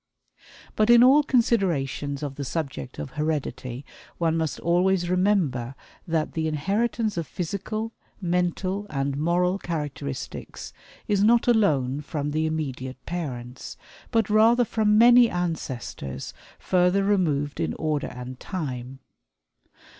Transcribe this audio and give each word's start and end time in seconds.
But 0.75 0.89
in 0.89 1.03
all 1.03 1.21
considerations 1.21 2.23
of 2.23 2.33
the 2.33 2.43
subject 2.43 2.97
of 2.97 3.11
heredity, 3.11 3.85
one 4.17 4.35
must 4.35 4.59
always 4.61 5.11
remember 5.11 5.75
that 6.07 6.31
the 6.31 6.47
inheritance 6.47 7.17
of 7.17 7.27
physical, 7.27 7.93
mental, 8.19 8.87
and 8.89 9.15
moral 9.15 9.59
characteristics 9.59 10.73
is 11.07 11.23
not 11.23 11.47
alone 11.47 12.01
from 12.01 12.31
the 12.31 12.47
immediate 12.47 13.05
parents, 13.05 13.77
but 14.09 14.27
rather 14.27 14.65
from 14.65 14.97
many 14.97 15.29
ancestors 15.29 16.33
further 16.57 17.03
removed 17.03 17.59
in 17.59 17.75
order 17.75 18.07
and 18.07 18.39
time. 18.39 19.01